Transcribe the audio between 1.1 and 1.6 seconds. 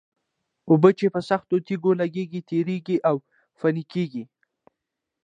په سختو